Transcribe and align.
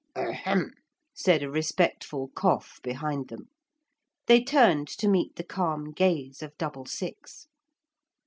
'Ahem!' 0.15 0.71
said 1.13 1.43
a 1.43 1.51
respectful 1.51 2.29
cough 2.35 2.79
behind 2.81 3.27
them. 3.27 3.49
They 4.25 4.43
turned 4.43 4.87
to 4.87 5.07
meet 5.07 5.35
the 5.35 5.43
calm 5.43 5.91
gaze 5.91 6.41
of 6.41 6.57
Double 6.57 6.87
six. 6.87 7.45